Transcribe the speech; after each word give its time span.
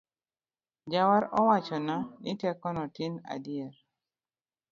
Jawar 0.91 1.23
owachona 1.39 1.95
ni 2.21 2.31
teko 2.41 2.67
notin 2.75 3.13
adier 3.33 3.73